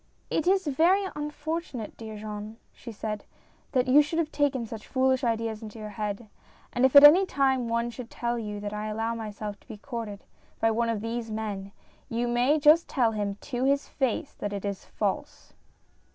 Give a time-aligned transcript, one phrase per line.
[0.31, 3.23] "It is very unfortunate, dear Jean," she said,
[3.73, 6.27] "that you should have taken such foolish ideas into your head;
[6.73, 9.67] and if at any time any one should tell you that I allow myself to
[9.67, 10.23] be courted
[10.59, 11.71] by one of these men,
[12.09, 15.53] you may just tell him, to his face, that it is false."